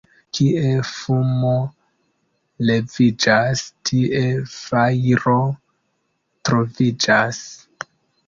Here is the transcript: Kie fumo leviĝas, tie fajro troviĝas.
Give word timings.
Kie 0.35 0.69
fumo 0.91 1.51
leviĝas, 2.69 3.61
tie 3.89 4.23
fajro 4.53 5.37
troviĝas. 6.49 7.43